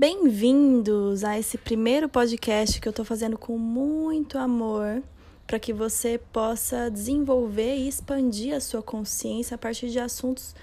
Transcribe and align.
Bem-vindos 0.00 1.24
a 1.24 1.38
esse 1.38 1.58
primeiro 1.58 2.08
podcast 2.08 2.80
que 2.80 2.88
eu 2.88 2.92
tô 2.92 3.04
fazendo 3.04 3.36
com 3.36 3.58
muito 3.58 4.38
amor 4.38 5.02
para 5.46 5.58
que 5.58 5.74
você 5.74 6.18
possa 6.32 6.90
desenvolver 6.90 7.76
e 7.76 7.86
expandir 7.86 8.54
a 8.54 8.60
sua 8.60 8.82
consciência 8.82 9.56
a 9.56 9.58
partir 9.58 9.90
de 9.90 9.98
assuntos 9.98 10.54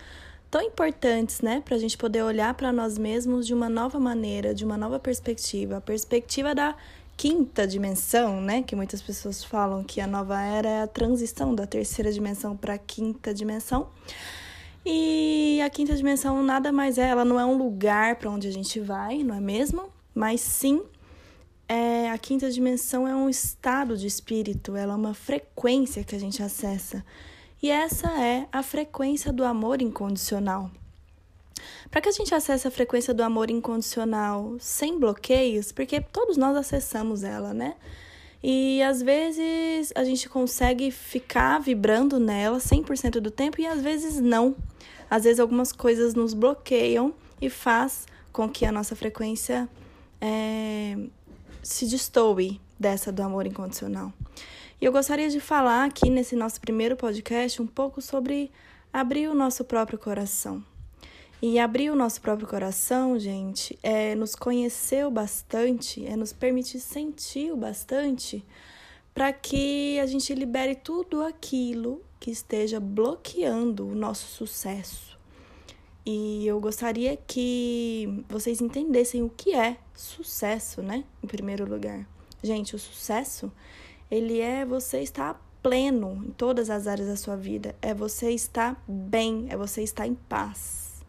tão 0.50 0.60
importantes, 0.60 1.42
né? 1.42 1.62
Para 1.64 1.76
a 1.76 1.78
gente 1.78 1.96
poder 2.00 2.24
olhar 2.24 2.52
para 2.56 2.74
nós 2.74 2.98
mesmos 2.98 3.46
de 3.46 3.54
uma 3.54 3.70
nova 3.70 4.00
maneira, 4.00 4.56
de 4.56 4.66
uma 4.66 4.76
nova 4.76 4.98
perspectiva 4.98 5.78
a 5.78 5.82
perspectiva 5.82 6.56
da 6.56 6.76
quinta 7.16 7.68
dimensão, 7.68 8.42
né? 8.42 8.64
Que 8.64 8.76
muitas 8.76 9.04
pessoas 9.04 9.44
falam 9.44 9.84
que 9.84 10.02
a 10.02 10.08
nova 10.08 10.42
era 10.42 10.68
é 10.68 10.82
a 10.82 10.88
transição 10.88 11.54
da 11.54 11.68
terceira 11.68 12.12
dimensão 12.12 12.58
para 12.58 12.74
a 12.74 12.80
quinta 12.80 13.32
dimensão. 13.32 13.88
E 14.90 15.62
a 15.62 15.70
quinta 15.70 15.94
dimensão 15.94 16.42
nada 16.42 16.72
mais 16.72 16.98
é, 16.98 17.10
ela 17.10 17.26
não 17.26 17.38
é 17.38 17.46
um 17.46 17.58
lugar 17.58 18.16
para 18.16 18.32
onde 18.32 18.48
a 18.48 18.52
gente 18.52 18.80
vai, 18.80 19.18
não 19.22 19.36
é 19.36 19.42
mesmo? 19.42 19.90
Mas 20.16 20.40
sim, 20.40 20.82
é, 21.68 22.10
a 22.10 22.18
quinta 22.18 22.50
dimensão 22.50 23.06
é 23.06 23.14
um 23.14 23.30
estado 23.30 23.98
de 23.98 24.08
espírito, 24.08 24.78
ela 24.78 24.94
é 24.94 24.96
uma 24.96 25.14
frequência 25.14 26.06
que 26.06 26.16
a 26.16 26.20
gente 26.20 26.42
acessa. 26.42 27.04
E 27.62 27.70
essa 27.70 28.08
é 28.24 28.48
a 28.50 28.64
frequência 28.64 29.34
do 29.34 29.44
amor 29.44 29.82
incondicional. 29.82 30.72
Para 31.92 32.00
que 32.00 32.08
a 32.08 32.14
gente 32.14 32.34
acesse 32.34 32.66
a 32.66 32.72
frequência 32.72 33.14
do 33.14 33.24
amor 33.24 33.50
incondicional 33.50 34.56
sem 34.58 34.98
bloqueios, 34.98 35.74
porque 35.74 36.00
todos 36.00 36.38
nós 36.38 36.56
acessamos 36.56 37.26
ela, 37.26 37.54
né? 37.54 37.76
E 38.42 38.82
às 38.84 39.02
vezes 39.02 39.92
a 39.96 40.06
gente 40.06 40.30
consegue 40.30 40.92
ficar 40.92 41.60
vibrando 41.60 42.20
nela 42.20 42.60
100% 42.60 43.20
do 43.20 43.32
tempo 43.32 43.60
e 43.60 43.68
às 43.68 43.82
vezes 43.82 44.22
não. 44.22 44.56
Às 45.10 45.24
vezes 45.24 45.40
algumas 45.40 45.72
coisas 45.72 46.14
nos 46.14 46.34
bloqueiam 46.34 47.14
e 47.42 47.50
faz 47.50 48.06
com 48.32 48.50
que 48.50 48.66
a 48.66 48.72
nossa 48.72 48.96
frequência 48.96 49.68
é, 50.20 50.98
se 51.64 51.86
destoe 51.88 52.60
dessa 52.80 53.12
do 53.12 53.22
amor 53.22 53.46
incondicional. 53.48 54.12
E 54.80 54.86
eu 54.86 54.92
gostaria 54.92 55.30
de 55.30 55.40
falar 55.40 55.86
aqui 55.86 56.10
nesse 56.10 56.36
nosso 56.36 56.62
primeiro 56.62 56.96
podcast 56.96 57.62
um 57.62 57.68
pouco 57.68 58.02
sobre 58.02 58.52
abrir 58.94 59.28
o 59.28 59.34
nosso 59.34 59.64
próprio 59.64 59.98
coração. 59.98 60.64
E 61.42 61.60
abrir 61.60 61.92
o 61.92 61.96
nosso 61.96 62.20
próprio 62.20 62.48
coração, 62.48 63.18
gente, 63.20 63.78
é 63.84 64.16
nos 64.16 64.36
conhecer 64.36 65.06
o 65.06 65.12
bastante, 65.12 66.06
é 66.06 66.16
nos 66.16 66.34
permitir 66.34 66.80
sentir 66.80 67.52
o 67.52 67.58
bastante 67.58 68.44
para 69.14 69.34
que 69.34 70.00
a 70.00 70.06
gente 70.06 70.34
libere 70.36 70.76
tudo 70.76 71.24
aquilo 71.24 72.02
que 72.28 72.32
esteja 72.32 72.78
bloqueando 72.78 73.88
o 73.88 73.96
nosso 73.96 74.28
sucesso. 74.28 75.18
E 76.06 76.46
eu 76.46 76.60
gostaria 76.60 77.16
que 77.16 78.26
vocês 78.28 78.60
entendessem 78.60 79.24
o 79.24 79.30
que 79.30 79.56
é 79.56 79.78
sucesso, 79.96 80.82
né? 80.82 81.06
Em 81.24 81.28
primeiro 81.28 81.66
lugar. 81.66 82.06
Gente, 82.44 82.76
o 82.76 82.80
sucesso, 82.80 83.50
ele 84.12 84.42
é 84.42 84.66
você 84.66 85.00
estar 85.00 85.42
pleno 85.64 86.22
em 86.28 86.32
todas 86.32 86.70
as 86.70 86.86
áreas 86.86 87.08
da 87.08 87.16
sua 87.16 87.38
vida, 87.38 87.74
é 87.82 87.94
você 87.94 88.32
estar 88.32 88.78
bem, 88.86 89.48
é 89.50 89.56
você 89.56 89.82
estar 89.82 90.06
em 90.06 90.16
paz. 90.16 91.02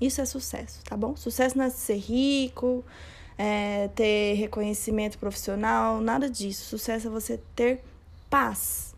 Isso 0.00 0.20
é 0.20 0.24
sucesso, 0.24 0.82
tá 0.82 0.96
bom? 0.96 1.14
Sucesso 1.14 1.56
não 1.56 1.66
é 1.66 1.70
ser 1.70 1.98
rico, 1.98 2.84
é, 3.38 3.86
ter 3.94 4.34
reconhecimento 4.34 5.18
profissional, 5.18 6.00
nada 6.00 6.28
disso. 6.28 6.64
Sucesso 6.64 7.06
é 7.06 7.10
você 7.10 7.40
ter 7.54 7.80
paz. 8.28 8.93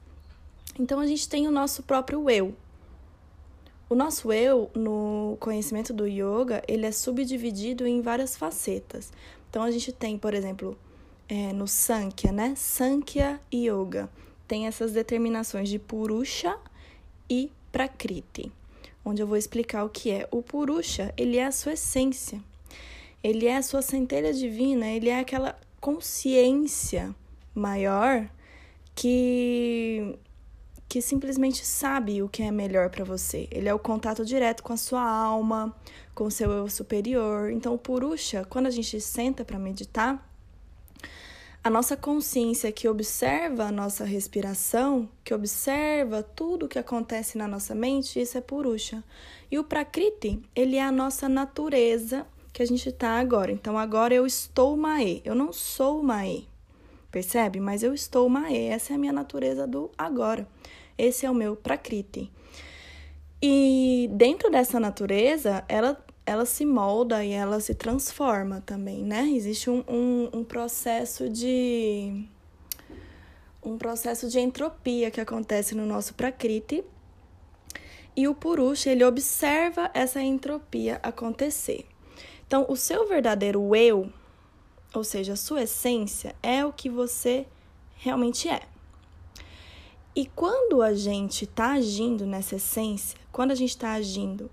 Então 0.78 1.00
a 1.00 1.06
gente 1.06 1.28
tem 1.28 1.46
o 1.46 1.50
nosso 1.50 1.82
próprio 1.82 2.28
eu. 2.30 2.54
O 3.88 3.94
nosso 3.94 4.32
eu, 4.32 4.70
no 4.74 5.36
conhecimento 5.38 5.92
do 5.92 6.06
yoga, 6.06 6.62
ele 6.66 6.86
é 6.86 6.92
subdividido 6.92 7.86
em 7.86 8.00
várias 8.00 8.36
facetas. 8.36 9.12
Então 9.48 9.62
a 9.62 9.70
gente 9.70 9.92
tem, 9.92 10.18
por 10.18 10.34
exemplo, 10.34 10.76
é, 11.28 11.52
no 11.52 11.68
Sankhya, 11.68 12.32
né? 12.32 12.54
Sankhya 12.56 13.40
Yoga. 13.52 14.10
Tem 14.46 14.66
essas 14.66 14.92
determinações 14.92 15.68
de 15.68 15.78
Purusha 15.78 16.58
e 17.30 17.50
Prakriti 17.70 18.52
onde 19.06 19.22
eu 19.22 19.26
vou 19.26 19.36
explicar 19.36 19.84
o 19.84 19.88
que 19.88 20.10
é. 20.10 20.28
O 20.32 20.42
Purusha, 20.42 21.14
ele 21.16 21.36
é 21.36 21.46
a 21.46 21.52
sua 21.52 21.74
essência. 21.74 22.42
Ele 23.22 23.46
é 23.46 23.56
a 23.56 23.62
sua 23.62 23.80
centelha 23.80 24.34
divina, 24.34 24.88
ele 24.88 25.08
é 25.08 25.20
aquela 25.20 25.56
consciência 25.80 27.14
maior 27.54 28.28
que 28.96 30.18
que 30.88 31.02
simplesmente 31.02 31.64
sabe 31.64 32.22
o 32.22 32.28
que 32.28 32.42
é 32.42 32.50
melhor 32.50 32.90
para 32.90 33.04
você. 33.04 33.48
Ele 33.50 33.68
é 33.68 33.74
o 33.74 33.78
contato 33.78 34.24
direto 34.24 34.62
com 34.62 34.72
a 34.72 34.76
sua 34.76 35.02
alma, 35.02 35.74
com 36.14 36.24
o 36.24 36.30
seu 36.30 36.50
eu 36.50 36.68
superior. 36.68 37.50
Então, 37.50 37.74
o 37.74 37.78
Purusha, 37.78 38.44
quando 38.44 38.66
a 38.66 38.70
gente 38.70 39.00
senta 39.00 39.44
para 39.44 39.58
meditar, 39.58 40.24
a 41.66 41.68
nossa 41.68 41.96
consciência 41.96 42.70
que 42.70 42.86
observa 42.86 43.64
a 43.64 43.72
nossa 43.72 44.04
respiração, 44.04 45.08
que 45.24 45.34
observa 45.34 46.22
tudo 46.22 46.66
o 46.66 46.68
que 46.68 46.78
acontece 46.78 47.36
na 47.36 47.48
nossa 47.48 47.74
mente, 47.74 48.20
isso 48.20 48.38
é 48.38 48.40
Purusha. 48.40 49.02
E 49.50 49.58
o 49.58 49.64
Prakriti, 49.64 50.40
ele 50.54 50.76
é 50.76 50.82
a 50.82 50.92
nossa 50.92 51.28
natureza 51.28 52.24
que 52.52 52.62
a 52.62 52.66
gente 52.66 52.88
está 52.88 53.18
agora. 53.18 53.50
Então, 53.50 53.76
agora 53.76 54.14
eu 54.14 54.24
estou 54.24 54.76
Mae, 54.76 55.20
eu 55.24 55.34
não 55.34 55.52
sou 55.52 56.04
Mae, 56.04 56.46
percebe? 57.10 57.58
Mas 57.58 57.82
eu 57.82 57.92
estou 57.92 58.28
Mae, 58.28 58.68
essa 58.68 58.92
é 58.92 58.94
a 58.94 58.98
minha 58.98 59.12
natureza 59.12 59.66
do 59.66 59.90
agora. 59.98 60.46
Esse 60.98 61.26
é 61.26 61.30
o 61.30 61.34
meu 61.34 61.56
Prakriti. 61.56 62.30
E 63.42 64.08
dentro 64.12 64.50
dessa 64.50 64.80
natureza, 64.80 65.64
ela 65.68 66.02
ela 66.26 66.44
se 66.44 66.66
molda 66.66 67.24
e 67.24 67.30
ela 67.30 67.60
se 67.60 67.72
transforma 67.72 68.60
também, 68.66 69.04
né? 69.04 69.30
Existe 69.32 69.70
um, 69.70 69.84
um, 69.86 70.28
um 70.32 70.44
processo 70.44 71.30
de 71.30 72.26
um 73.62 73.78
processo 73.78 74.28
de 74.28 74.40
entropia 74.40 75.10
que 75.10 75.20
acontece 75.20 75.74
no 75.74 75.86
nosso 75.86 76.14
prakriti 76.14 76.84
e 78.16 78.26
o 78.26 78.34
Purusha 78.34 78.90
ele 78.90 79.04
observa 79.04 79.90
essa 79.94 80.20
entropia 80.20 80.98
acontecer. 81.02 81.86
Então, 82.46 82.64
o 82.68 82.76
seu 82.76 83.06
verdadeiro 83.06 83.74
eu, 83.74 84.10
ou 84.94 85.04
seja, 85.04 85.34
a 85.34 85.36
sua 85.36 85.62
essência, 85.62 86.34
é 86.42 86.64
o 86.64 86.72
que 86.72 86.88
você 86.88 87.46
realmente 87.96 88.48
é. 88.48 88.62
E 90.16 90.24
quando 90.24 90.80
a 90.80 90.94
gente 90.94 91.44
está 91.44 91.72
agindo 91.72 92.24
nessa 92.24 92.56
essência, 92.56 93.18
quando 93.30 93.50
a 93.50 93.54
gente 93.54 93.68
está 93.68 93.92
agindo 93.92 94.50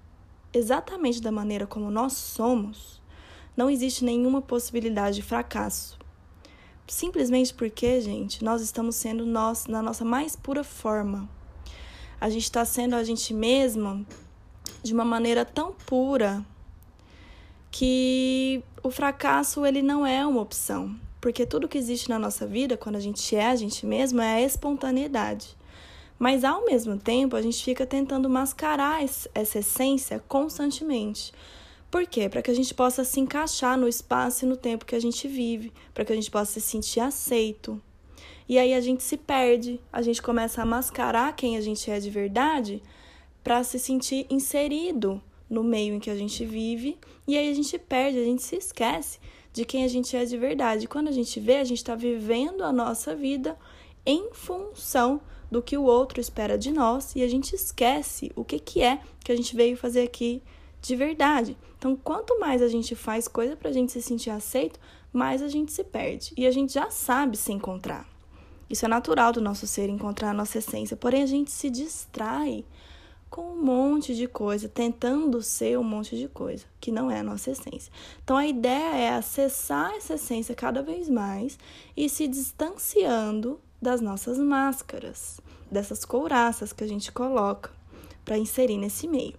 exatamente 0.52 1.22
da 1.22 1.32
maneira 1.32 1.66
como 1.66 1.90
nós 1.90 2.12
somos, 2.12 3.02
não 3.56 3.70
existe 3.70 4.04
nenhuma 4.04 4.42
possibilidade 4.42 5.16
de 5.16 5.22
fracasso. 5.22 5.98
Simplesmente 6.86 7.54
porque, 7.54 8.02
gente, 8.02 8.44
nós 8.44 8.62
estamos 8.62 8.98
sendo 8.98 9.26
nós 9.26 9.66
na 9.66 9.82
nossa 9.82 10.04
mais 10.04 10.36
pura 10.36 10.66
forma. 10.66 11.30
A 12.20 12.30
gente 12.30 12.44
está 12.44 12.66
sendo 12.66 12.98
a 12.98 13.04
gente 13.06 13.34
mesma 13.34 14.06
de 14.84 14.94
uma 14.94 15.06
maneira 15.06 15.46
tão 15.46 15.72
pura 15.72 16.46
que 17.72 18.62
o 18.84 18.92
fracasso 18.92 19.66
ele 19.66 19.82
não 19.82 20.06
é 20.06 20.28
uma 20.28 20.42
opção, 20.42 20.94
porque 21.24 21.46
tudo 21.46 21.70
que 21.70 21.78
existe 21.78 22.10
na 22.10 22.20
nossa 22.20 22.46
vida, 22.46 22.76
quando 22.76 22.98
a 22.98 23.00
gente 23.00 23.34
é 23.34 23.46
a 23.46 23.56
gente 23.56 23.86
mesmo, 23.86 24.20
é 24.20 24.36
a 24.36 24.42
espontaneidade. 24.42 25.56
Mas 26.20 26.44
ao 26.44 26.66
mesmo 26.66 26.98
tempo, 26.98 27.38
a 27.38 27.42
gente 27.42 27.64
fica 27.64 27.86
tentando 27.86 28.30
mascarar 28.30 29.02
essa 29.02 29.60
essência 29.60 30.22
constantemente. 30.28 31.32
Por 31.90 32.06
quê? 32.06 32.28
Para 32.28 32.42
que 32.42 32.52
a 32.52 32.54
gente 32.54 32.74
possa 32.74 33.06
se 33.06 33.22
encaixar 33.22 33.78
no 33.78 33.88
espaço 33.88 34.44
e 34.44 34.50
no 34.50 34.58
tempo 34.58 34.84
que 34.84 34.98
a 34.98 35.00
gente 35.00 35.26
vive, 35.26 35.72
para 35.94 36.04
que 36.04 36.12
a 36.12 36.16
gente 36.16 36.30
possa 36.30 36.60
se 36.60 36.60
sentir 36.60 37.00
aceito. 37.00 37.82
E 38.50 38.60
aí 38.60 38.74
a 38.74 38.82
gente 38.82 39.02
se 39.02 39.16
perde, 39.16 39.80
a 39.94 40.02
gente 40.02 40.22
começa 40.22 40.62
a 40.62 40.66
mascarar 40.66 41.34
quem 41.38 41.56
a 41.56 41.62
gente 41.62 41.90
é 41.90 42.02
de 42.02 42.10
verdade 42.10 42.84
para 43.42 43.64
se 43.64 43.80
sentir 43.80 44.28
inserido 44.30 45.22
no 45.50 45.64
meio 45.64 45.96
em 45.96 46.02
que 46.02 46.10
a 46.10 46.18
gente 46.18 46.44
vive, 46.44 46.98
e 47.26 47.38
aí 47.38 47.50
a 47.50 47.56
gente 47.56 47.80
perde, 47.80 48.20
a 48.20 48.26
gente 48.26 48.44
se 48.44 48.58
esquece 48.58 49.20
de 49.54 49.64
quem 49.64 49.86
a 49.86 49.88
gente 49.88 50.18
é 50.18 50.26
de 50.26 50.38
verdade. 50.38 50.88
Quando 50.88 51.08
a 51.08 51.12
gente 51.12 51.40
vê, 51.40 51.58
a 51.58 51.64
gente 51.64 51.78
está 51.78 51.96
vivendo 51.96 52.64
a 52.64 52.74
nossa 52.74 53.16
vida 53.16 53.58
em 54.06 54.30
função 54.34 55.22
do 55.50 55.62
que 55.62 55.78
o 55.78 55.84
outro 55.84 56.20
espera 56.20 56.58
de 56.58 56.72
nós 56.72 57.16
e 57.16 57.22
a 57.22 57.28
gente 57.28 57.56
esquece 57.56 58.32
o 58.36 58.44
que, 58.44 58.58
que 58.60 58.82
é 58.82 59.00
que 59.24 59.32
a 59.32 59.36
gente 59.36 59.56
veio 59.56 59.78
fazer 59.78 60.02
aqui 60.02 60.42
de 60.82 60.96
verdade. 60.96 61.56
Então, 61.78 61.96
quanto 61.96 62.40
mais 62.40 62.62
a 62.62 62.68
gente 62.68 62.96
faz 62.96 63.28
coisa 63.28 63.56
para 63.56 63.70
a 63.70 63.74
gente 63.74 63.92
se 63.92 64.02
sentir 64.02 64.32
aceito, 64.32 64.80
mais 65.14 65.42
a 65.42 65.48
gente 65.48 65.72
se 65.72 65.84
perde. 65.84 66.34
E 66.36 66.48
a 66.48 66.52
gente 66.52 66.74
já 66.74 66.90
sabe 66.90 67.38
se 67.38 67.54
encontrar. 67.54 68.10
Isso 68.70 68.86
é 68.86 68.88
natural 68.88 69.32
do 69.32 69.40
nosso 69.40 69.68
ser, 69.68 69.88
encontrar 69.88 70.32
a 70.32 70.34
nossa 70.34 70.58
essência. 70.58 70.98
Porém, 70.98 71.22
a 71.22 71.28
gente 71.28 71.52
se 71.52 71.70
distrai 71.70 72.66
com 73.34 73.42
um 73.42 73.66
monte 73.66 74.14
de 74.14 74.28
coisa, 74.28 74.70
tentando 74.70 75.42
ser 75.42 75.80
um 75.80 75.84
monte 75.84 76.16
de 76.16 76.28
coisa, 76.28 76.66
que 76.80 76.92
não 76.92 77.10
é 77.10 77.22
a 77.22 77.24
nossa 77.24 77.50
essência. 77.50 77.92
Então, 78.24 78.38
a 78.38 78.46
ideia 78.46 78.96
é 78.96 79.10
acessar 79.10 79.92
essa 79.96 80.14
essência 80.14 80.54
cada 80.54 80.84
vez 80.84 81.10
mais 81.10 81.58
e 81.98 82.08
se 82.08 82.28
distanciando 82.28 83.60
das 83.82 84.02
nossas 84.02 84.38
máscaras, 84.38 85.42
dessas 85.72 86.06
couraças 86.06 86.72
que 86.72 86.84
a 86.84 86.88
gente 86.88 87.12
coloca 87.12 87.72
para 88.24 88.38
inserir 88.38 88.78
nesse 88.78 89.08
meio. 89.08 89.34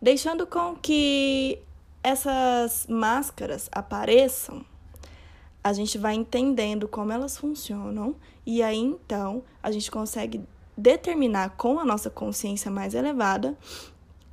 Deixando 0.00 0.46
com 0.46 0.76
que 0.76 1.58
essas 2.04 2.86
máscaras 2.88 3.68
apareçam, 3.72 4.64
a 5.64 5.72
gente 5.72 5.98
vai 5.98 6.14
entendendo 6.14 6.86
como 6.86 7.10
elas 7.10 7.36
funcionam 7.36 8.14
e 8.46 8.62
aí 8.62 8.78
então 8.78 9.42
a 9.60 9.72
gente 9.72 9.90
consegue 9.90 10.46
determinar 10.76 11.56
com 11.56 11.78
a 11.78 11.84
nossa 11.84 12.10
consciência 12.10 12.70
mais 12.70 12.94
elevada 12.94 13.56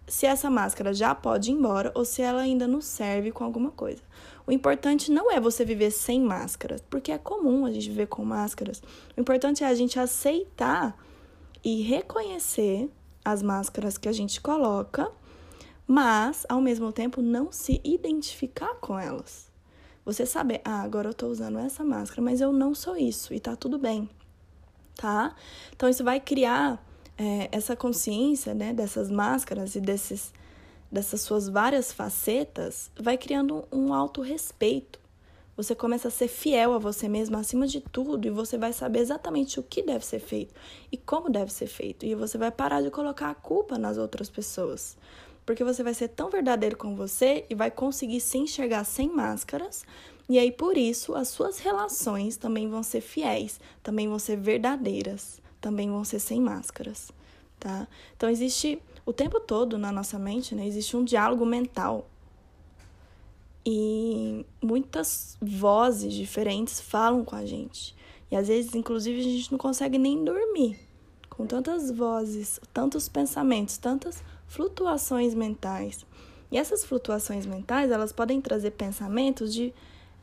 se 0.06 0.26
essa 0.26 0.50
máscara 0.50 0.94
já 0.94 1.16
pode 1.16 1.50
ir 1.50 1.54
embora 1.54 1.92
ou 1.96 2.04
se 2.04 2.22
ela 2.22 2.42
ainda 2.42 2.68
nos 2.68 2.86
serve 2.86 3.32
com 3.32 3.44
alguma 3.44 3.72
coisa. 3.72 4.02
O 4.46 4.52
importante 4.52 5.10
não 5.10 5.32
é 5.32 5.40
você 5.40 5.64
viver 5.64 5.92
sem 5.92 6.22
máscaras, 6.22 6.84
porque 6.90 7.12
é 7.12 7.18
comum 7.18 7.66
a 7.66 7.72
gente 7.72 7.90
viver 7.90 8.08
com 8.08 8.26
máscaras. 8.26 8.84
O 9.16 9.22
importante 9.22 9.64
é 9.64 9.68
a 9.68 9.74
gente 9.74 9.98
aceitar 9.98 10.98
e 11.64 11.82
reconhecer 11.82 12.90
as 13.24 13.42
máscaras 13.42 13.98
que 13.98 14.10
a 14.10 14.12
gente 14.12 14.42
coloca, 14.42 15.10
mas 15.88 16.46
ao 16.50 16.60
mesmo 16.60 16.92
tempo 16.92 17.22
não 17.22 17.52
se 17.52 17.80
identificar 17.86 18.76
com 18.76 19.00
elas. 19.00 19.50
Você 20.06 20.26
saber, 20.26 20.60
ah, 20.66 20.82
agora 20.82 21.10
eu 21.10 21.14
tô 21.14 21.28
usando 21.28 21.60
essa 21.60 21.82
máscara, 21.82 22.22
mas 22.22 22.42
eu 22.42 22.52
não 22.52 22.76
sou 22.76 22.98
isso 22.98 23.34
e 23.34 23.40
tá 23.40 23.56
tudo 23.56 23.78
bem, 23.78 24.10
tá? 24.96 25.36
Então 25.76 25.90
isso 25.90 26.04
vai 26.04 26.20
criar 26.20 26.84
é, 27.18 27.50
essa 27.52 27.76
consciência, 27.76 28.54
né, 28.54 28.74
dessas 28.74 29.10
máscaras 29.10 29.76
e 29.76 29.82
desses, 29.82 30.34
dessas 30.92 31.22
suas 31.22 31.48
várias 31.48 31.92
facetas, 31.92 32.92
vai 33.00 33.18
criando 33.18 33.66
um 33.72 33.94
autorrespeito. 33.94 35.00
Você 35.56 35.76
começa 35.76 36.08
a 36.08 36.12
ser 36.12 36.28
fiel 36.28 36.74
a 36.74 36.80
você 36.80 37.08
mesmo 37.08 37.38
acima 37.38 37.68
de 37.68 37.80
tudo 37.80 38.28
e 38.28 38.32
você 38.32 38.58
vai 38.58 38.74
saber 38.74 39.00
exatamente 39.00 39.60
o 39.60 39.64
que 39.64 39.84
deve 39.84 40.04
ser 40.04 40.20
feito 40.20 40.54
e 40.92 40.98
como 40.98 41.30
deve 41.30 41.54
ser 41.54 41.68
feito. 41.68 42.08
E 42.08 42.16
você 42.16 42.40
vai 42.40 42.50
parar 42.50 42.82
de 42.82 42.90
colocar 42.90 43.30
a 43.30 43.36
culpa 43.36 43.78
nas 43.78 44.00
outras 44.00 44.32
pessoas. 44.32 44.98
Porque 45.46 45.64
você 45.64 45.84
vai 45.84 45.94
ser 45.94 46.08
tão 46.08 46.30
verdadeiro 46.30 46.76
com 46.76 46.96
você 46.96 47.46
e 47.50 47.54
vai 47.54 47.70
conseguir 47.70 48.20
se 48.20 48.40
enxergar 48.40 48.84
sem 48.84 49.10
máscaras. 49.10 49.86
E 50.34 50.40
aí, 50.40 50.52
por 50.52 50.78
isso, 50.78 51.16
as 51.16 51.28
suas 51.28 51.60
relações 51.60 52.38
também 52.38 52.70
vão 52.70 52.84
ser 52.84 53.02
fiéis, 53.02 53.60
também 53.82 54.08
vão 54.08 54.20
ser 54.20 54.38
verdadeiras 54.38 55.42
também 55.64 55.90
vão 55.90 56.04
ser 56.04 56.20
sem 56.20 56.42
máscaras, 56.42 57.10
tá? 57.58 57.88
Então 58.18 58.30
existe 58.30 58.82
o 59.06 59.14
tempo 59.14 59.40
todo 59.40 59.78
na 59.78 59.94
nossa 59.94 60.20
mente, 60.20 60.54
né? 60.54 60.68
Existe 60.68 60.98
um 60.98 61.06
diálogo 61.06 61.46
mental. 61.46 62.06
E 63.66 64.46
muitas 64.62 65.38
vozes 65.42 66.14
diferentes 66.14 66.82
falam 66.82 67.24
com 67.24 67.34
a 67.34 67.46
gente. 67.46 67.96
E 68.30 68.36
às 68.36 68.50
vezes, 68.50 68.76
inclusive, 68.76 69.22
a 69.22 69.24
gente 69.24 69.52
não 69.54 69.58
consegue 69.58 69.98
nem 69.98 70.22
dormir. 70.22 70.78
Com 71.30 71.48
tantas 71.48 71.90
vozes, 71.90 72.60
tantos 72.74 73.08
pensamentos, 73.08 73.78
tantas 73.78 74.22
flutuações 74.46 75.34
mentais. 75.34 76.06
E 76.52 76.58
essas 76.58 76.84
flutuações 76.84 77.46
mentais, 77.46 77.90
elas 77.90 78.12
podem 78.12 78.42
trazer 78.42 78.72
pensamentos 78.72 79.54
de 79.54 79.74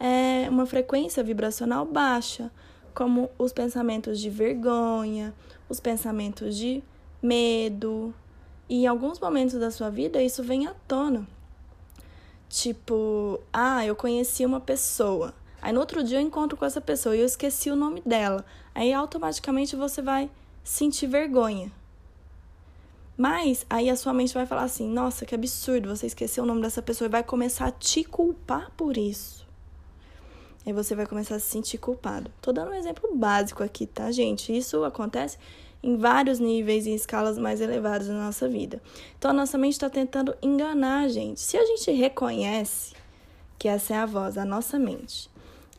é, 0.01 0.49
uma 0.49 0.65
frequência 0.65 1.23
vibracional 1.23 1.85
baixa, 1.85 2.51
como 2.95 3.31
os 3.39 3.53
pensamentos 3.53 4.19
de 4.19 4.31
vergonha, 4.31 5.35
os 5.69 5.79
pensamentos 5.79 6.57
de 6.57 6.83
medo. 7.23 8.15
E 8.69 8.85
em 8.85 8.87
alguns 8.87 9.21
momentos 9.21 9.59
da 9.61 9.71
sua 9.71 9.91
vida 9.91 10.23
isso 10.23 10.43
vem 10.43 10.67
à 10.67 10.75
tona. 10.89 11.27
Tipo, 12.49 13.41
ah, 13.53 13.85
eu 13.85 13.95
conheci 13.95 14.45
uma 14.45 14.59
pessoa. 14.59 15.35
Aí 15.61 15.73
no 15.73 15.81
outro 15.81 16.03
dia 16.03 16.19
eu 16.19 16.23
encontro 16.23 16.57
com 16.57 16.65
essa 16.65 16.81
pessoa 16.81 17.15
e 17.15 17.21
eu 17.21 17.27
esqueci 17.27 17.71
o 17.71 17.77
nome 17.77 18.03
dela. 18.05 18.45
Aí 18.75 18.93
automaticamente 18.93 19.77
você 19.77 20.01
vai 20.01 20.31
sentir 20.65 21.07
vergonha. 21.07 21.71
Mas 23.17 23.67
aí 23.69 23.91
a 23.91 23.97
sua 23.97 24.15
mente 24.15 24.33
vai 24.33 24.47
falar 24.47 24.63
assim: 24.63 24.89
nossa, 24.89 25.27
que 25.27 25.35
absurdo, 25.35 25.95
você 25.95 26.07
esqueceu 26.07 26.43
o 26.43 26.47
nome 26.47 26.63
dessa 26.63 26.81
pessoa 26.81 27.07
e 27.07 27.11
vai 27.11 27.23
começar 27.23 27.67
a 27.67 27.71
te 27.71 28.03
culpar 28.03 28.71
por 28.77 28.97
isso. 28.97 29.50
Aí 30.67 30.73
você 30.73 30.95
vai 30.95 31.07
começar 31.07 31.37
a 31.37 31.41
se 31.41 31.47
sentir 31.47 31.79
culpado. 31.79 32.31
Tô 32.43 32.53
dando 32.53 32.71
um 32.71 32.75
exemplo 32.75 33.11
básico 33.17 33.63
aqui, 33.63 33.87
tá, 33.87 34.11
gente? 34.11 34.57
Isso 34.57 34.85
acontece 34.85 35.39
em 35.83 35.97
vários 35.97 36.39
níveis 36.39 36.87
e 36.87 36.95
escalas 36.95 37.39
mais 37.39 37.61
elevadas 37.61 38.09
na 38.09 38.27
nossa 38.27 38.47
vida. 38.47 38.81
Então 39.19 39.31
a 39.31 39.35
nossa 39.35 39.57
mente 39.57 39.73
está 39.73 39.89
tentando 39.89 40.37
enganar 40.43 41.05
a 41.05 41.09
gente. 41.09 41.41
Se 41.41 41.57
a 41.57 41.65
gente 41.65 41.91
reconhece 41.91 42.95
que 43.59 43.69
essa 43.69 43.95
é 43.95 43.97
a 43.97 44.07
voz 44.07 44.35
da 44.35 44.45
nossa 44.45 44.79
mente 44.79 45.31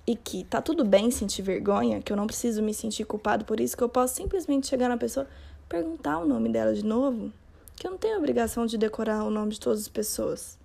e 0.05 0.15
que 0.15 0.43
tá 0.45 0.61
tudo 0.61 0.83
bem 0.83 1.11
sentir 1.11 1.43
vergonha, 1.43 2.01
que 2.01 2.11
eu 2.11 2.17
não 2.17 2.25
preciso 2.25 2.61
me 2.63 2.73
sentir 2.73 3.05
culpado 3.05 3.45
por 3.45 3.59
isso, 3.59 3.77
que 3.77 3.83
eu 3.83 3.89
posso 3.89 4.15
simplesmente 4.15 4.67
chegar 4.67 4.89
na 4.89 4.97
pessoa, 4.97 5.27
perguntar 5.69 6.17
o 6.17 6.25
nome 6.25 6.49
dela 6.49 6.73
de 6.73 6.83
novo, 6.83 7.31
que 7.75 7.85
eu 7.85 7.91
não 7.91 7.97
tenho 7.97 8.17
obrigação 8.17 8.65
de 8.65 8.77
decorar 8.77 9.23
o 9.23 9.29
nome 9.29 9.53
de 9.53 9.59
todas 9.59 9.81
as 9.81 9.87
pessoas, 9.87 10.57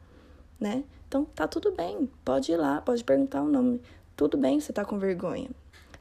né? 0.59 0.85
Então 1.07 1.25
tá 1.25 1.47
tudo 1.47 1.71
bem, 1.71 2.11
pode 2.25 2.51
ir 2.51 2.57
lá, 2.57 2.81
pode 2.81 3.05
perguntar 3.05 3.43
o 3.43 3.49
nome 3.49 3.81
tudo 4.17 4.39
bem 4.39 4.59
você 4.59 4.73
tá 4.73 4.85
com 4.85 4.99
vergonha. 4.99 5.51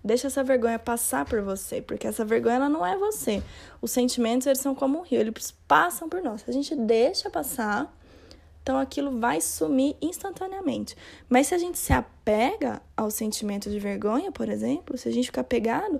Deixa 0.03 0.27
essa 0.27 0.43
vergonha 0.43 0.77
passar 0.77 1.25
por 1.25 1.41
você, 1.41 1.81
porque 1.81 2.05
essa 2.05 2.23
vergonha 2.23 2.57
ela 2.57 2.69
não 2.69 2.85
é 2.85 2.95
você. 2.95 3.41
Os 3.81 3.91
sentimentos 3.91 4.45
eles 4.45 4.59
são 4.59 4.75
como 4.75 4.99
um 4.99 5.01
rio, 5.01 5.19
eles 5.19 5.51
passam 5.67 6.07
por 6.07 6.21
nós. 6.21 6.43
A 6.47 6.51
gente 6.51 6.75
deixa 6.75 7.29
passar, 7.29 7.91
então 8.61 8.77
aquilo 8.77 9.19
vai 9.19 9.41
sumir 9.41 9.95
instantaneamente. 9.99 10.95
Mas 11.27 11.47
se 11.47 11.55
a 11.55 11.57
gente 11.57 11.77
se 11.77 11.91
apega 11.91 12.81
ao 12.95 13.09
sentimento 13.09 13.69
de 13.69 13.79
vergonha, 13.79 14.31
por 14.31 14.47
exemplo, 14.47 14.95
se 14.97 15.09
a 15.09 15.11
gente 15.11 15.25
ficar 15.25 15.43
pegado, 15.43 15.99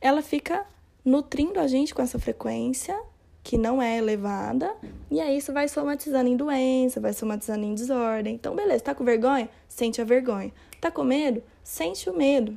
ela 0.00 0.20
fica 0.20 0.66
nutrindo 1.04 1.60
a 1.60 1.68
gente 1.68 1.94
com 1.94 2.02
essa 2.02 2.18
frequência 2.18 3.00
que 3.44 3.58
não 3.58 3.80
é 3.80 3.98
elevada, 3.98 4.74
e 5.10 5.20
aí 5.20 5.36
isso 5.36 5.52
vai 5.52 5.68
somatizando 5.68 6.30
em 6.30 6.36
doença, 6.36 6.98
vai 6.98 7.12
somatizando 7.12 7.62
em 7.62 7.74
desordem. 7.74 8.34
Então, 8.34 8.56
beleza, 8.56 8.82
tá 8.82 8.94
com 8.94 9.04
vergonha? 9.04 9.50
Sente 9.68 10.00
a 10.00 10.04
vergonha. 10.04 10.50
Tá 10.80 10.90
com 10.90 11.04
medo? 11.04 11.42
Sente 11.62 12.08
o 12.08 12.16
medo. 12.16 12.56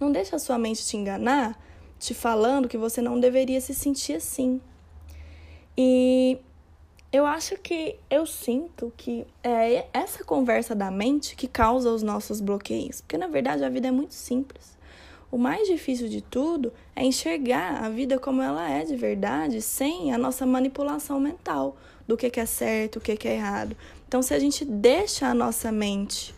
Não 0.00 0.10
deixa 0.10 0.34
a 0.34 0.38
sua 0.40 0.58
mente 0.58 0.84
te 0.84 0.96
enganar, 0.96 1.56
te 1.96 2.12
falando 2.12 2.68
que 2.68 2.76
você 2.76 3.00
não 3.00 3.20
deveria 3.20 3.60
se 3.60 3.72
sentir 3.72 4.14
assim. 4.16 4.60
E 5.78 6.38
eu 7.12 7.24
acho 7.24 7.56
que 7.58 7.96
eu 8.10 8.26
sinto 8.26 8.92
que 8.96 9.24
é 9.44 9.86
essa 9.92 10.24
conversa 10.24 10.74
da 10.74 10.90
mente 10.90 11.36
que 11.36 11.46
causa 11.46 11.88
os 11.88 12.02
nossos 12.02 12.40
bloqueios. 12.40 13.00
Porque 13.00 13.16
na 13.16 13.28
verdade 13.28 13.62
a 13.62 13.68
vida 13.68 13.86
é 13.86 13.92
muito 13.92 14.14
simples. 14.14 14.76
O 15.34 15.36
mais 15.36 15.66
difícil 15.66 16.08
de 16.08 16.20
tudo 16.20 16.72
é 16.94 17.04
enxergar 17.04 17.82
a 17.82 17.88
vida 17.88 18.20
como 18.20 18.40
ela 18.40 18.70
é 18.70 18.84
de 18.84 18.94
verdade, 18.94 19.60
sem 19.60 20.14
a 20.14 20.16
nossa 20.16 20.46
manipulação 20.46 21.18
mental 21.18 21.76
do 22.06 22.16
que 22.16 22.38
é 22.38 22.46
certo, 22.46 22.98
o 22.98 23.00
que 23.00 23.26
é 23.26 23.34
errado. 23.34 23.76
Então, 24.06 24.22
se 24.22 24.32
a 24.32 24.38
gente 24.38 24.64
deixa 24.64 25.26
a 25.26 25.34
nossa 25.34 25.72
mente 25.72 26.32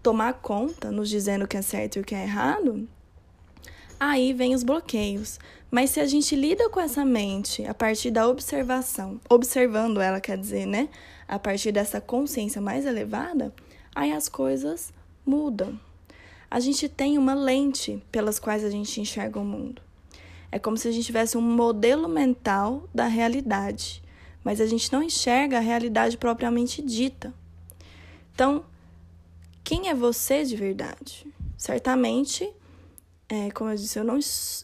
tomar 0.00 0.34
conta, 0.34 0.92
nos 0.92 1.08
dizendo 1.10 1.44
o 1.44 1.48
que 1.48 1.56
é 1.56 1.60
certo 1.60 1.96
e 1.96 2.00
o 2.02 2.04
que 2.04 2.14
é 2.14 2.22
errado, 2.22 2.88
aí 3.98 4.32
vem 4.32 4.54
os 4.54 4.62
bloqueios. 4.62 5.40
Mas 5.68 5.90
se 5.90 5.98
a 5.98 6.06
gente 6.06 6.36
lida 6.36 6.70
com 6.70 6.78
essa 6.78 7.04
mente 7.04 7.66
a 7.66 7.74
partir 7.74 8.12
da 8.12 8.28
observação, 8.28 9.20
observando 9.28 10.00
ela, 10.00 10.20
quer 10.20 10.38
dizer, 10.38 10.66
né? 10.66 10.88
A 11.26 11.36
partir 11.36 11.72
dessa 11.72 12.00
consciência 12.00 12.60
mais 12.60 12.86
elevada, 12.86 13.52
aí 13.92 14.12
as 14.12 14.28
coisas 14.28 14.92
mudam. 15.26 15.76
A 16.50 16.60
gente 16.60 16.88
tem 16.88 17.18
uma 17.18 17.34
lente 17.34 18.02
pelas 18.10 18.38
quais 18.38 18.64
a 18.64 18.70
gente 18.70 19.00
enxerga 19.00 19.38
o 19.38 19.44
mundo. 19.44 19.82
É 20.50 20.58
como 20.58 20.76
se 20.76 20.88
a 20.88 20.92
gente 20.92 21.04
tivesse 21.04 21.36
um 21.36 21.42
modelo 21.42 22.08
mental 22.08 22.88
da 22.94 23.06
realidade, 23.06 24.02
mas 24.44 24.60
a 24.60 24.66
gente 24.66 24.92
não 24.92 25.02
enxerga 25.02 25.58
a 25.58 25.60
realidade 25.60 26.16
propriamente 26.16 26.80
dita. 26.80 27.34
Então, 28.32 28.64
quem 29.64 29.88
é 29.88 29.94
você 29.94 30.44
de 30.44 30.54
verdade? 30.54 31.26
Certamente, 31.58 32.48
é, 33.28 33.50
como 33.50 33.70
eu 33.70 33.76
disse, 33.76 33.98
eu 33.98 34.04
não, 34.04 34.18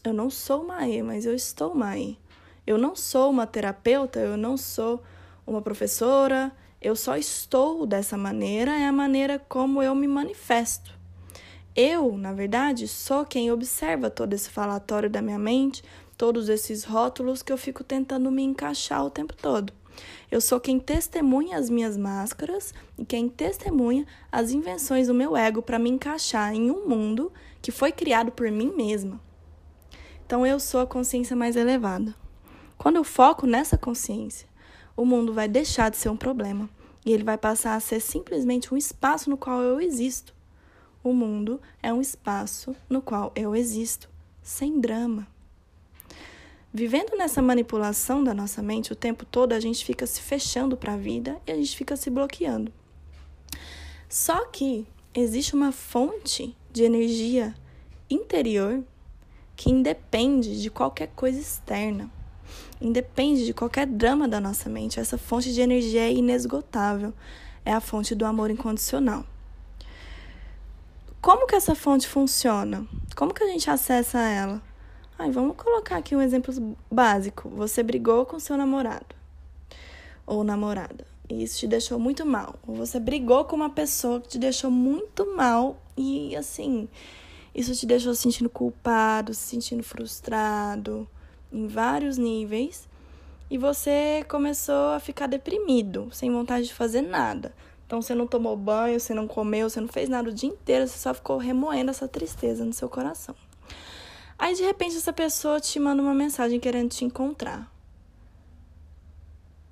eu 0.05 0.13
não 0.13 0.29
sou 0.29 0.63
Mae, 0.63 1.03
mas 1.03 1.25
eu 1.25 1.35
estou 1.35 1.75
Mae. 1.75 2.17
Eu 2.65 2.77
não 2.77 2.95
sou 2.95 3.29
uma 3.29 3.45
terapeuta, 3.45 4.19
eu 4.19 4.37
não 4.37 4.55
sou 4.55 5.03
uma 5.45 5.61
professora, 5.61 6.49
eu 6.81 6.95
só 6.95 7.17
estou 7.17 7.85
dessa 7.85 8.17
maneira, 8.17 8.71
é 8.71 8.87
a 8.87 8.91
maneira 8.91 9.37
como 9.37 9.83
eu 9.83 9.93
me 9.93 10.07
manifesto. 10.07 10.97
Eu, 11.75 12.15
na 12.15 12.31
verdade, 12.31 12.87
sou 12.87 13.25
quem 13.25 13.51
observa 13.51 14.07
todo 14.07 14.33
esse 14.33 14.47
falatório 14.47 15.09
da 15.09 15.23
minha 15.23 15.39
mente, 15.39 15.83
todos 16.15 16.47
esses 16.47 16.83
rótulos 16.83 17.41
que 17.41 17.51
eu 17.51 17.57
fico 17.57 17.83
tentando 17.83 18.29
me 18.29 18.43
encaixar 18.43 19.03
o 19.03 19.09
tempo 19.09 19.35
todo. 19.35 19.73
Eu 20.29 20.39
sou 20.39 20.59
quem 20.59 20.79
testemunha 20.79 21.57
as 21.57 21.71
minhas 21.71 21.97
máscaras 21.97 22.75
e 22.95 23.03
quem 23.03 23.27
testemunha 23.27 24.05
as 24.31 24.51
invenções 24.51 25.07
do 25.07 25.15
meu 25.15 25.35
ego 25.35 25.63
para 25.63 25.79
me 25.79 25.89
encaixar 25.89 26.53
em 26.53 26.69
um 26.69 26.87
mundo 26.87 27.31
que 27.59 27.71
foi 27.71 27.91
criado 27.91 28.31
por 28.31 28.51
mim 28.51 28.71
mesma. 28.75 29.19
Então 30.25 30.45
eu 30.45 30.59
sou 30.59 30.79
a 30.79 30.87
consciência 30.87 31.35
mais 31.35 31.55
elevada. 31.55 32.13
Quando 32.77 32.97
eu 32.97 33.03
foco 33.03 33.47
nessa 33.47 33.77
consciência, 33.79 34.47
o 34.95 35.05
mundo 35.05 35.33
vai 35.33 35.47
deixar 35.47 35.89
de 35.89 35.97
ser 35.97 36.09
um 36.09 36.17
problema 36.17 36.69
e 37.03 37.11
ele 37.11 37.23
vai 37.23 37.37
passar 37.37 37.75
a 37.75 37.79
ser 37.79 37.99
simplesmente 37.99 38.71
um 38.71 38.77
espaço 38.77 39.27
no 39.27 39.37
qual 39.37 39.61
eu 39.61 39.81
existo. 39.81 40.33
O 41.03 41.11
mundo 41.11 41.59
é 41.81 41.91
um 41.91 41.99
espaço 41.99 42.73
no 42.89 43.01
qual 43.01 43.33
eu 43.35 43.53
existo, 43.53 44.09
sem 44.41 44.79
drama. 44.79 45.27
Vivendo 46.73 47.17
nessa 47.17 47.41
manipulação 47.41 48.23
da 48.23 48.33
nossa 48.33 48.61
mente 48.63 48.93
o 48.93 48.95
tempo 48.95 49.25
todo, 49.25 49.51
a 49.51 49.59
gente 49.59 49.83
fica 49.83 50.07
se 50.07 50.21
fechando 50.21 50.77
para 50.77 50.93
a 50.93 50.97
vida 50.97 51.41
e 51.45 51.51
a 51.51 51.55
gente 51.55 51.75
fica 51.75 51.97
se 51.97 52.09
bloqueando. 52.09 52.71
Só 54.07 54.45
que 54.45 54.87
existe 55.13 55.53
uma 55.53 55.73
fonte 55.73 56.55
de 56.71 56.83
energia 56.83 57.53
interior 58.09 58.81
que 59.57 59.69
independe 59.69 60.61
de 60.61 60.69
qualquer 60.69 61.07
coisa 61.07 61.37
externa. 61.37 62.09
Independe 62.79 63.45
de 63.45 63.53
qualquer 63.53 63.87
drama 63.87 64.27
da 64.27 64.39
nossa 64.39 64.69
mente. 64.69 65.01
Essa 65.01 65.17
fonte 65.17 65.53
de 65.53 65.59
energia 65.59 66.01
é 66.01 66.13
inesgotável. 66.13 67.13
É 67.65 67.73
a 67.73 67.81
fonte 67.81 68.15
do 68.15 68.25
amor 68.25 68.49
incondicional. 68.49 69.25
Como 71.23 71.47
que 71.47 71.55
essa 71.55 71.73
fonte 71.73 72.05
funciona? 72.05 72.85
Como 73.15 73.33
que 73.33 73.41
a 73.41 73.47
gente 73.47 73.69
acessa 73.69 74.19
ela? 74.19 74.61
Ai, 75.17 75.31
vamos 75.31 75.55
colocar 75.55 75.95
aqui 75.95 76.13
um 76.13 76.21
exemplo 76.21 76.75
básico. 76.91 77.47
Você 77.47 77.81
brigou 77.81 78.25
com 78.25 78.37
seu 78.41 78.57
namorado 78.57 79.15
ou 80.27 80.43
namorada 80.43 81.07
e 81.29 81.41
isso 81.41 81.59
te 81.59 81.65
deixou 81.65 81.97
muito 81.97 82.25
mal. 82.25 82.55
Ou 82.67 82.75
você 82.75 82.99
brigou 82.99 83.45
com 83.45 83.55
uma 83.55 83.69
pessoa 83.69 84.19
que 84.19 84.27
te 84.27 84.37
deixou 84.37 84.69
muito 84.69 85.33
mal 85.33 85.81
e 85.95 86.35
assim, 86.35 86.89
isso 87.55 87.73
te 87.73 87.85
deixou 87.85 88.13
se 88.13 88.23
sentindo 88.23 88.49
culpado, 88.49 89.33
se 89.33 89.47
sentindo 89.47 89.81
frustrado 89.81 91.07
em 91.53 91.67
vários 91.67 92.17
níveis. 92.17 92.85
E 93.49 93.57
você 93.57 94.25
começou 94.27 94.89
a 94.89 94.99
ficar 94.99 95.27
deprimido, 95.27 96.09
sem 96.11 96.29
vontade 96.29 96.65
de 96.65 96.73
fazer 96.73 97.01
nada. 97.01 97.53
Então 97.85 98.01
você 98.01 98.15
não 98.15 98.25
tomou 98.25 98.55
banho, 98.55 98.99
você 98.99 99.13
não 99.13 99.27
comeu, 99.27 99.69
você 99.69 99.79
não 99.79 99.87
fez 99.87 100.09
nada 100.09 100.29
o 100.29 100.33
dia 100.33 100.49
inteiro, 100.49 100.87
você 100.87 100.97
só 100.97 101.13
ficou 101.13 101.37
remoendo 101.37 101.91
essa 101.91 102.07
tristeza 102.07 102.65
no 102.65 102.73
seu 102.73 102.89
coração. 102.89 103.35
Aí 104.37 104.55
de 104.55 104.63
repente 104.63 104.97
essa 104.97 105.13
pessoa 105.13 105.59
te 105.59 105.79
manda 105.79 106.01
uma 106.01 106.13
mensagem 106.13 106.59
querendo 106.59 106.89
te 106.89 107.05
encontrar. 107.05 107.71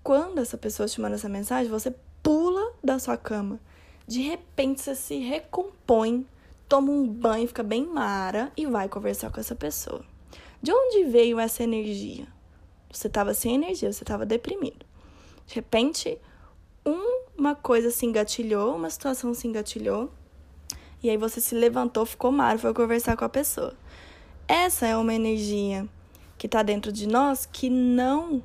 Quando 0.03 0.39
essa 0.39 0.57
pessoa 0.57 0.87
te 0.87 0.99
manda 0.99 1.15
essa 1.15 1.29
mensagem, 1.29 1.71
você 1.71 1.93
pula 2.23 2.73
da 2.83 2.97
sua 2.99 3.17
cama. 3.17 3.59
De 4.07 4.21
repente 4.21 4.81
você 4.81 4.95
se 4.95 5.17
recompõe, 5.17 6.25
toma 6.67 6.91
um 6.91 7.07
banho, 7.07 7.47
fica 7.47 7.63
bem 7.63 7.85
mara 7.85 8.51
e 8.57 8.65
vai 8.65 8.89
conversar 8.89 9.31
com 9.31 9.39
essa 9.39 9.55
pessoa. 9.55 10.03
De 10.61 10.71
onde 10.71 11.05
veio 11.05 11.39
essa 11.39 11.63
energia? 11.63 12.27
Você 12.91 13.07
estava 13.07 13.33
sem 13.33 13.55
energia, 13.55 13.91
você 13.91 14.03
estava 14.03 14.25
deprimido. 14.25 14.85
De 15.47 15.55
repente, 15.55 16.19
uma 17.41 17.55
coisa 17.55 17.89
se 17.89 18.05
engatilhou, 18.05 18.75
uma 18.75 18.87
situação 18.87 19.33
se 19.33 19.47
engatilhou, 19.47 20.11
e 21.01 21.09
aí 21.09 21.17
você 21.17 21.41
se 21.41 21.55
levantou, 21.55 22.05
ficou 22.05 22.31
mar, 22.31 22.59
foi 22.59 22.71
conversar 22.71 23.17
com 23.17 23.25
a 23.25 23.29
pessoa. 23.29 23.73
Essa 24.47 24.85
é 24.85 24.95
uma 24.95 25.11
energia 25.11 25.89
que 26.37 26.45
está 26.45 26.61
dentro 26.61 26.91
de 26.91 27.07
nós 27.07 27.47
que 27.51 27.67
não 27.67 28.43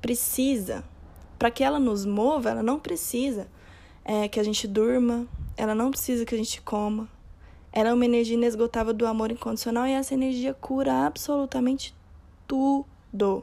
precisa, 0.00 0.84
para 1.36 1.50
que 1.50 1.64
ela 1.64 1.80
nos 1.80 2.06
mova, 2.06 2.50
ela 2.50 2.62
não 2.62 2.78
precisa 2.78 3.48
é, 4.04 4.28
que 4.28 4.38
a 4.38 4.44
gente 4.44 4.68
durma, 4.68 5.26
ela 5.56 5.74
não 5.74 5.90
precisa 5.90 6.24
que 6.24 6.36
a 6.36 6.38
gente 6.38 6.62
coma. 6.62 7.08
Ela 7.72 7.88
é 7.88 7.92
uma 7.92 8.04
energia 8.04 8.36
inesgotável 8.36 8.94
do 8.94 9.04
amor 9.04 9.32
incondicional 9.32 9.84
e 9.84 9.92
essa 9.92 10.14
energia 10.14 10.54
cura 10.54 11.04
absolutamente 11.04 11.92
tudo. 12.46 13.42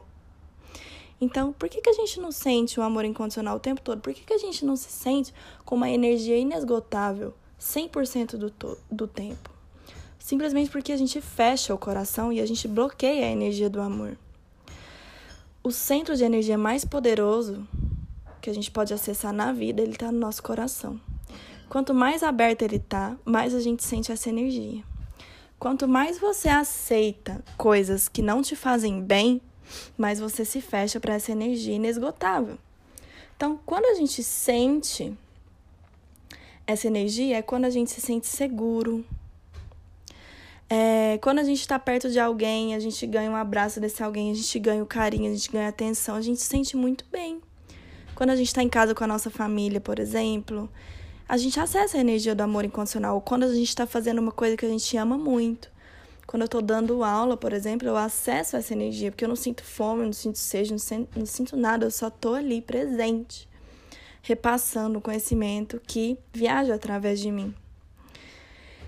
Então, 1.20 1.52
por 1.52 1.68
que, 1.68 1.80
que 1.80 1.88
a 1.88 1.94
gente 1.94 2.20
não 2.20 2.30
sente 2.30 2.78
o 2.78 2.82
amor 2.82 3.04
incondicional 3.04 3.56
o 3.56 3.60
tempo 3.60 3.80
todo? 3.80 4.00
Por 4.00 4.12
que, 4.12 4.24
que 4.24 4.34
a 4.34 4.38
gente 4.38 4.64
não 4.64 4.76
se 4.76 4.90
sente 4.90 5.32
com 5.64 5.74
uma 5.74 5.88
energia 5.88 6.36
inesgotável 6.36 7.32
100% 7.60 8.36
do, 8.36 8.78
do 8.90 9.06
tempo? 9.06 9.50
Simplesmente 10.18 10.70
porque 10.70 10.92
a 10.92 10.96
gente 10.96 11.20
fecha 11.20 11.72
o 11.72 11.78
coração 11.78 12.32
e 12.32 12.40
a 12.40 12.46
gente 12.46 12.68
bloqueia 12.68 13.26
a 13.26 13.30
energia 13.30 13.70
do 13.70 13.80
amor. 13.80 14.18
O 15.62 15.70
centro 15.70 16.14
de 16.16 16.24
energia 16.24 16.58
mais 16.58 16.84
poderoso 16.84 17.66
que 18.40 18.50
a 18.50 18.54
gente 18.54 18.70
pode 18.70 18.92
acessar 18.92 19.32
na 19.32 19.52
vida, 19.52 19.82
ele 19.82 19.92
está 19.92 20.12
no 20.12 20.18
nosso 20.18 20.42
coração. 20.42 21.00
Quanto 21.68 21.92
mais 21.92 22.22
aberto 22.22 22.62
ele 22.62 22.76
está, 22.76 23.16
mais 23.24 23.54
a 23.54 23.60
gente 23.60 23.82
sente 23.82 24.12
essa 24.12 24.28
energia. 24.28 24.84
Quanto 25.58 25.88
mais 25.88 26.18
você 26.18 26.48
aceita 26.48 27.42
coisas 27.56 28.08
que 28.08 28.22
não 28.22 28.42
te 28.42 28.54
fazem 28.54 29.02
bem, 29.02 29.40
mas 29.96 30.18
você 30.18 30.44
se 30.44 30.60
fecha 30.60 31.00
para 31.00 31.14
essa 31.14 31.32
energia 31.32 31.74
inesgotável. 31.74 32.58
Então, 33.36 33.58
quando 33.66 33.86
a 33.86 33.94
gente 33.94 34.22
sente 34.22 35.16
essa 36.66 36.86
energia, 36.86 37.36
é 37.36 37.42
quando 37.42 37.64
a 37.66 37.70
gente 37.70 37.90
se 37.90 38.00
sente 38.00 38.26
seguro. 38.26 39.04
É, 40.68 41.18
quando 41.22 41.38
a 41.38 41.44
gente 41.44 41.60
está 41.60 41.78
perto 41.78 42.10
de 42.10 42.18
alguém, 42.18 42.74
a 42.74 42.80
gente 42.80 43.06
ganha 43.06 43.30
um 43.30 43.36
abraço 43.36 43.78
desse 43.78 44.02
alguém, 44.02 44.32
a 44.32 44.34
gente 44.34 44.58
ganha 44.58 44.82
o 44.82 44.86
carinho, 44.86 45.30
a 45.30 45.34
gente 45.34 45.50
ganha 45.50 45.68
atenção, 45.68 46.16
a 46.16 46.20
gente 46.20 46.40
se 46.40 46.46
sente 46.46 46.76
muito 46.76 47.04
bem. 47.12 47.40
Quando 48.16 48.30
a 48.30 48.36
gente 48.36 48.48
está 48.48 48.62
em 48.62 48.68
casa 48.68 48.94
com 48.94 49.04
a 49.04 49.06
nossa 49.06 49.30
família, 49.30 49.80
por 49.80 49.98
exemplo, 49.98 50.68
a 51.28 51.36
gente 51.36 51.60
acessa 51.60 51.98
a 51.98 52.00
energia 52.00 52.34
do 52.34 52.40
amor 52.40 52.64
incondicional. 52.64 53.20
Quando 53.20 53.44
a 53.44 53.54
gente 53.54 53.68
está 53.68 53.86
fazendo 53.86 54.18
uma 54.18 54.32
coisa 54.32 54.56
que 54.56 54.64
a 54.64 54.68
gente 54.68 54.96
ama 54.96 55.18
muito. 55.18 55.70
Quando 56.26 56.42
eu 56.42 56.46
estou 56.46 56.60
dando 56.60 57.04
aula, 57.04 57.36
por 57.36 57.52
exemplo, 57.52 57.86
eu 57.86 57.96
acesso 57.96 58.56
essa 58.56 58.72
energia, 58.72 59.10
porque 59.12 59.24
eu 59.24 59.28
não 59.28 59.36
sinto 59.36 59.62
fome, 59.62 60.04
não 60.04 60.12
sinto 60.12 60.38
sede, 60.38 60.72
não 60.72 60.78
sinto, 60.78 61.18
não 61.18 61.26
sinto 61.26 61.56
nada, 61.56 61.86
eu 61.86 61.90
só 61.90 62.08
estou 62.08 62.34
ali 62.34 62.60
presente, 62.60 63.48
repassando 64.22 64.98
o 64.98 65.02
conhecimento 65.02 65.80
que 65.86 66.18
viaja 66.32 66.74
através 66.74 67.20
de 67.20 67.30
mim. 67.30 67.54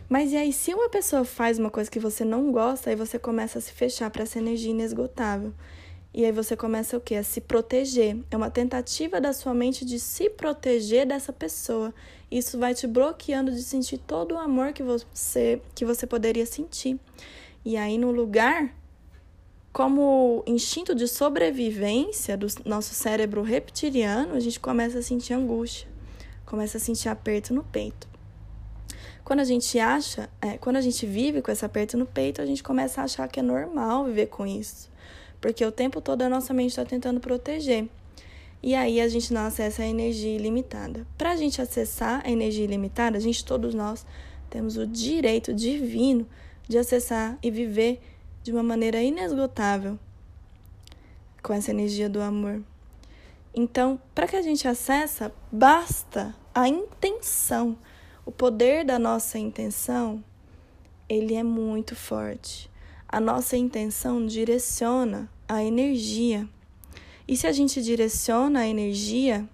Mas 0.09 0.33
e 0.33 0.37
aí, 0.37 0.53
se 0.53 0.73
uma 0.75 0.89
pessoa 0.89 1.25
faz 1.25 1.59
uma 1.59 1.71
coisa 1.71 1.91
que 1.91 2.01
você 2.01 2.25
não 2.25 2.51
gosta, 2.51 2.91
aí 2.91 2.97
você 2.97 3.19
começa 3.19 3.59
a 3.59 3.63
se 3.63 3.73
fechar 3.73 4.11
para 4.11 4.23
essa 4.23 4.39
energia 4.39 4.71
inesgotável. 4.71 5.53
E 6.19 6.25
aí 6.25 6.33
você 6.33 6.57
começa 6.57 6.97
o 6.97 7.01
quê? 7.01 7.15
A 7.15 7.23
se 7.23 7.41
proteger. 7.41 8.17
É 8.29 8.37
uma 8.37 8.51
tentativa 8.51 9.21
da 9.21 9.33
sua 9.33 9.55
mente 9.55 9.85
de 9.85 10.01
se 10.01 10.29
proteger 10.29 11.07
dessa 11.07 11.33
pessoa. 11.33 11.95
Isso 12.29 12.59
vai 12.59 12.75
te 12.75 12.89
bloqueando 12.89 13.53
de 13.53 13.63
sentir 13.63 13.99
todo 13.99 14.33
o 14.33 14.37
amor 14.37 14.73
que 14.73 14.83
você 14.83 15.63
que 15.77 15.85
você 15.85 16.09
poderia 16.09 16.45
sentir. 16.45 16.99
E 17.65 17.77
aí 17.77 17.97
no 17.97 18.11
lugar 18.11 18.75
como 19.73 20.43
instinto 20.45 20.93
de 20.93 21.07
sobrevivência 21.07 22.37
do 22.37 22.49
nosso 22.65 22.95
cérebro 22.95 23.41
reptiliano, 23.43 24.35
a 24.35 24.41
gente 24.41 24.59
começa 24.59 24.99
a 24.99 25.03
sentir 25.03 25.35
angústia, 25.35 25.87
começa 26.45 26.79
a 26.79 26.81
sentir 26.81 27.09
aperto 27.09 27.55
no 27.55 27.63
peito. 27.63 28.09
Quando 29.25 29.39
a 29.39 29.45
gente 29.45 29.79
acha, 29.79 30.29
é, 30.43 30.59
quando 30.59 30.79
a 30.79 30.81
gente 30.81 31.07
vive 31.07 31.41
com 31.41 31.53
esse 31.53 31.65
aperto 31.65 31.97
no 31.97 32.07
peito, 32.07 32.43
a 32.43 32.47
gente 32.47 32.61
começa 32.61 33.03
a 33.03 33.05
achar 33.05 33.29
que 33.29 33.39
é 33.39 33.43
normal 33.43 34.07
viver 34.07 34.27
com 34.27 34.45
isso 34.45 34.91
porque 35.41 35.65
o 35.65 35.73
tempo 35.73 36.01
todo 36.01 36.23
a 36.23 36.29
nossa 36.29 36.53
mente 36.53 36.71
está 36.71 36.85
tentando 36.85 37.21
proteger. 37.21 37.89
E 38.63 38.75
aí 38.75 39.01
a 39.01 39.09
gente 39.09 39.33
não 39.33 39.43
acessa 39.43 39.83
a 39.83 39.87
energia 39.87 40.35
ilimitada. 40.35 41.07
Para 41.17 41.31
a 41.31 41.37
gente 41.37 41.63
acessar 41.63 42.23
a 42.25 42.31
energia 42.31 42.65
ilimitada, 42.65 43.17
a 43.17 43.21
gente, 43.21 43.45
todos 43.45 43.73
nós, 43.73 44.05
temos 44.51 44.77
o 44.77 44.87
direito 44.87 45.55
divino 45.55 46.27
de 46.67 46.77
acessar 46.77 47.39
e 47.43 47.51
viver 47.51 48.01
de 48.43 48.53
uma 48.53 48.63
maneira 48.63 49.01
inesgotável 49.01 49.99
com 51.43 51.53
essa 51.53 51.71
energia 51.71 52.09
do 52.09 52.21
amor. 52.21 52.61
Então, 53.55 54.01
para 54.15 54.27
que 54.27 54.37
a 54.37 54.43
gente 54.43 54.67
acessa, 54.67 55.33
basta 55.53 56.35
a 56.55 56.69
intenção. 56.69 57.77
O 58.27 58.33
poder 58.33 58.85
da 58.85 58.99
nossa 58.99 59.39
intenção, 59.39 60.23
ele 61.09 61.35
é 61.35 61.43
muito 61.43 61.95
forte 61.95 62.69
a 63.09 63.19
nossa 63.21 63.57
intenção 63.57 64.27
direciona 64.27 65.31
a 65.49 65.65
energia. 65.65 66.47
E 67.27 67.37
se 67.37 67.47
a 67.47 67.53
gente 67.53 67.83
direciona 67.83 68.61
a 68.61 68.69
energia, 68.69 69.49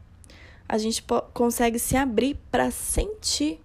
a 0.69 0.77
gente 0.77 1.05
consegue 1.33 1.79
se 1.79 1.97
abrir 1.97 2.37
para 2.51 2.71
sentir 2.71 3.61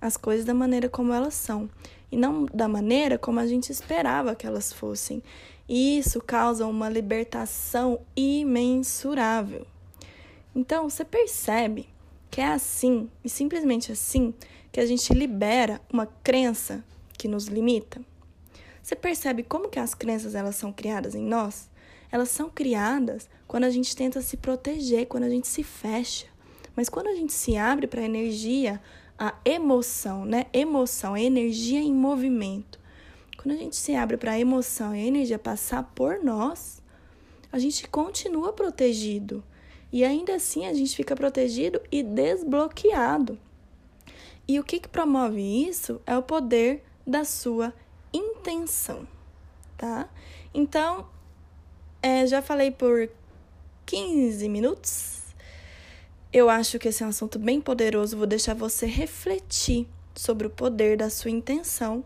as 0.00 0.16
coisas 0.16 0.44
da 0.44 0.54
maneira 0.54 0.88
como 0.88 1.12
elas 1.12 1.34
são 1.34 1.68
e 2.10 2.16
não 2.16 2.46
da 2.46 2.68
maneira 2.68 3.18
como 3.18 3.40
a 3.40 3.46
gente 3.46 3.70
esperava 3.70 4.34
que 4.34 4.46
elas 4.46 4.72
fossem. 4.72 5.22
E 5.68 5.98
isso 5.98 6.20
causa 6.20 6.66
uma 6.66 6.88
libertação 6.88 8.00
imensurável. 8.16 9.66
Então, 10.54 10.88
você 10.88 11.04
percebe 11.04 11.88
que 12.30 12.40
é 12.40 12.46
assim 12.46 13.08
e 13.24 13.28
simplesmente 13.28 13.90
assim 13.90 14.32
que 14.70 14.80
a 14.80 14.86
gente 14.86 15.12
libera 15.12 15.80
uma 15.92 16.06
crença 16.06 16.84
que 17.16 17.26
nos 17.26 17.46
limita? 17.46 18.00
Você 18.84 18.94
percebe 18.94 19.42
como 19.42 19.70
que 19.70 19.78
as 19.78 19.94
crenças 19.94 20.34
elas 20.34 20.56
são 20.56 20.70
criadas 20.70 21.14
em 21.14 21.22
nós? 21.22 21.70
Elas 22.12 22.28
são 22.28 22.50
criadas 22.50 23.30
quando 23.48 23.64
a 23.64 23.70
gente 23.70 23.96
tenta 23.96 24.20
se 24.20 24.36
proteger, 24.36 25.06
quando 25.06 25.24
a 25.24 25.30
gente 25.30 25.48
se 25.48 25.62
fecha. 25.62 26.26
Mas 26.76 26.90
quando 26.90 27.06
a 27.06 27.14
gente 27.14 27.32
se 27.32 27.56
abre 27.56 27.86
para 27.86 28.02
a 28.02 28.04
energia, 28.04 28.78
a 29.18 29.36
emoção, 29.42 30.26
né? 30.26 30.44
Emoção, 30.52 31.16
energia 31.16 31.80
em 31.80 31.94
movimento. 31.94 32.78
Quando 33.38 33.54
a 33.54 33.58
gente 33.58 33.74
se 33.74 33.94
abre 33.94 34.18
para 34.18 34.32
a 34.32 34.38
emoção 34.38 34.94
e 34.94 35.02
a 35.02 35.06
energia 35.06 35.38
passar 35.38 35.90
por 35.94 36.22
nós, 36.22 36.82
a 37.50 37.58
gente 37.58 37.88
continua 37.88 38.52
protegido. 38.52 39.42
E 39.90 40.04
ainda 40.04 40.34
assim 40.34 40.66
a 40.66 40.74
gente 40.74 40.94
fica 40.94 41.16
protegido 41.16 41.80
e 41.90 42.02
desbloqueado. 42.02 43.38
E 44.46 44.60
o 44.60 44.62
que, 44.62 44.78
que 44.78 44.88
promove 44.88 45.40
isso 45.40 46.02
é 46.06 46.18
o 46.18 46.22
poder 46.22 46.84
da 47.06 47.24
sua 47.24 47.72
intenção, 48.14 49.06
tá? 49.76 50.08
Então, 50.52 51.06
é, 52.02 52.26
já 52.26 52.40
falei 52.40 52.70
por 52.70 53.10
15 53.84 54.48
minutos. 54.48 55.22
Eu 56.32 56.48
acho 56.48 56.78
que 56.78 56.88
esse 56.88 57.02
é 57.02 57.06
um 57.06 57.10
assunto 57.10 57.38
bem 57.38 57.60
poderoso, 57.60 58.16
vou 58.16 58.26
deixar 58.26 58.54
você 58.54 58.86
refletir 58.86 59.86
sobre 60.14 60.46
o 60.46 60.50
poder 60.50 60.96
da 60.96 61.10
sua 61.10 61.30
intenção. 61.30 62.04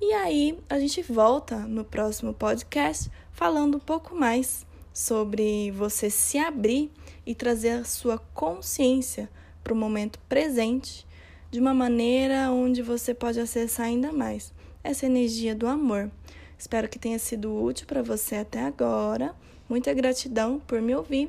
E 0.00 0.12
aí 0.12 0.58
a 0.68 0.78
gente 0.78 1.02
volta 1.02 1.58
no 1.60 1.84
próximo 1.84 2.34
podcast 2.34 3.10
falando 3.32 3.76
um 3.76 3.80
pouco 3.80 4.14
mais 4.14 4.66
sobre 4.92 5.70
você 5.72 6.08
se 6.10 6.38
abrir 6.38 6.90
e 7.24 7.34
trazer 7.34 7.70
a 7.70 7.84
sua 7.84 8.18
consciência 8.32 9.30
para 9.62 9.72
o 9.72 9.76
momento 9.76 10.18
presente 10.28 11.06
de 11.50 11.60
uma 11.60 11.74
maneira 11.74 12.50
onde 12.50 12.82
você 12.82 13.14
pode 13.14 13.40
acessar 13.40 13.86
ainda 13.86 14.12
mais 14.12 14.52
essa 14.86 15.06
energia 15.06 15.54
do 15.54 15.66
amor. 15.66 16.10
Espero 16.58 16.88
que 16.88 16.98
tenha 16.98 17.18
sido 17.18 17.54
útil 17.62 17.86
para 17.86 18.02
você 18.02 18.36
até 18.36 18.62
agora. 18.62 19.34
Muita 19.68 19.92
gratidão 19.92 20.60
por 20.60 20.80
me 20.80 20.94
ouvir 20.94 21.28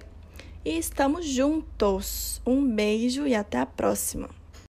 e 0.64 0.78
estamos 0.78 1.26
juntos. 1.26 2.42
Um 2.46 2.66
beijo 2.66 3.26
e 3.26 3.34
até 3.34 3.60
a 3.60 3.66
próxima. 3.66 4.37